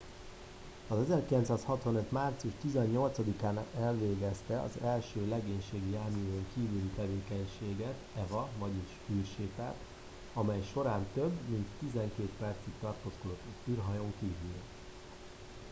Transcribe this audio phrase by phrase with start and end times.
[0.89, 2.11] "1965.
[2.11, 9.75] március 18-án elvégezte az első legénységi járművön kívüli tevékenységet eva vagyis "űrsétát"
[10.33, 14.55] amej során több mint tizenkét percig tartózkodott az űrhajón kívül.